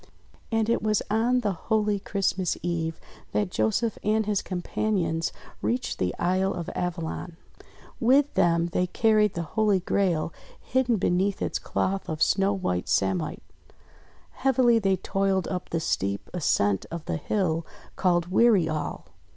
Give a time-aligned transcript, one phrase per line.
[0.51, 2.99] And it was on the holy Christmas Eve
[3.33, 5.31] that Joseph and his companions
[5.61, 7.37] reached the Isle of Avalon.
[7.99, 13.43] With them they carried the Holy Grail hidden beneath its cloth of snow white samite.
[14.31, 17.63] Heavily they toiled up the steep ascent of the hill
[17.95, 19.05] called Weary All.